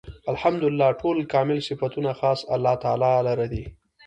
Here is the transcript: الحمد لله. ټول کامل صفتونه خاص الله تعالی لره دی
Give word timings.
الحمد 0.31 0.61
لله. 0.67 0.89
ټول 1.01 1.17
کامل 1.33 1.57
صفتونه 1.67 2.11
خاص 2.19 2.39
الله 2.53 2.73
تعالی 2.83 3.11
لره 3.27 3.45
دی 3.53 3.63